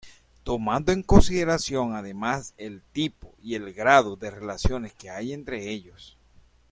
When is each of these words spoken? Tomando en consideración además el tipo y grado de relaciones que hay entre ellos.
Tomando 0.43 0.91
en 0.93 1.03
consideración 1.03 1.93
además 1.93 2.55
el 2.57 2.81
tipo 2.91 3.35
y 3.39 3.55
grado 3.59 4.15
de 4.15 4.31
relaciones 4.31 4.93
que 4.95 5.11
hay 5.11 5.31
entre 5.31 5.69
ellos. 5.69 6.17